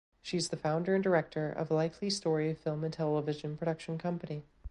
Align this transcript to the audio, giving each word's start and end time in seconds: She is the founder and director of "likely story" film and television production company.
She 0.23 0.35
is 0.35 0.49
the 0.49 0.57
founder 0.57 0.95
and 0.95 1.03
director 1.03 1.51
of 1.51 1.69
"likely 1.69 2.09
story" 2.09 2.51
film 2.55 2.83
and 2.83 2.91
television 2.91 3.55
production 3.55 3.99
company. 3.99 4.45